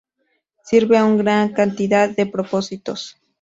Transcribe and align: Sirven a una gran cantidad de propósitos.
Sirven 0.63 0.99
a 0.99 1.05
una 1.05 1.19
gran 1.21 1.53
cantidad 1.53 2.09
de 2.09 2.25
propósitos. 2.25 3.21